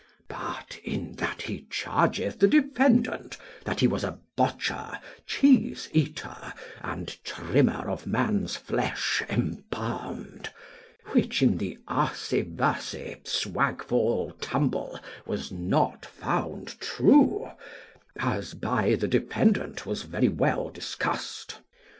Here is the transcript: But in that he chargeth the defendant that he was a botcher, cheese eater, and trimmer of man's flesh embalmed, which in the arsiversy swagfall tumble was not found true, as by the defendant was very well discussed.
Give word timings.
But 0.27 0.79
in 0.83 1.11
that 1.17 1.43
he 1.43 1.67
chargeth 1.69 2.39
the 2.39 2.47
defendant 2.47 3.37
that 3.65 3.81
he 3.81 3.87
was 3.87 4.03
a 4.03 4.17
botcher, 4.35 4.97
cheese 5.27 5.89
eater, 5.93 6.53
and 6.81 7.23
trimmer 7.23 7.87
of 7.87 8.07
man's 8.07 8.55
flesh 8.55 9.21
embalmed, 9.29 10.49
which 11.11 11.43
in 11.43 11.59
the 11.59 11.77
arsiversy 11.87 13.21
swagfall 13.25 14.33
tumble 14.41 14.99
was 15.27 15.51
not 15.51 16.03
found 16.07 16.79
true, 16.79 17.51
as 18.17 18.55
by 18.55 18.95
the 18.95 19.07
defendant 19.07 19.85
was 19.85 20.01
very 20.01 20.29
well 20.29 20.69
discussed. 20.71 21.59